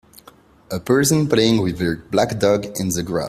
A 0.71 0.79
person 0.79 1.27
playing 1.29 1.61
with 1.61 1.77
their 1.77 1.95
black 1.97 2.39
dog 2.39 2.65
in 2.79 2.89
the 2.89 3.03
grass. 3.03 3.19